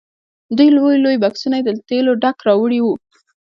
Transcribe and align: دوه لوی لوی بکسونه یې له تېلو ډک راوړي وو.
دوه 0.57 0.69
لوی 0.75 0.95
لوی 1.03 1.15
بکسونه 1.23 1.55
یې 1.59 1.65
له 1.75 1.81
تېلو 1.89 2.11
ډک 2.21 2.37
راوړي 2.47 2.79
وو. 2.81 2.93